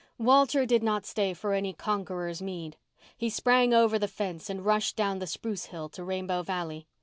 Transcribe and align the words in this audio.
Walter 0.17 0.65
did 0.65 0.81
not 0.81 1.05
stay 1.05 1.31
for 1.31 1.53
any 1.53 1.73
conqueror's 1.73 2.41
meed. 2.41 2.75
He 3.15 3.29
sprang 3.29 3.71
over 3.71 3.99
the 3.99 4.07
fence 4.07 4.49
and 4.49 4.65
rushed 4.65 4.95
down 4.95 5.19
the 5.19 5.27
spruce 5.27 5.65
hill 5.65 5.89
to 5.89 6.03
Rainbow 6.03 6.41
Valley. 6.41 6.87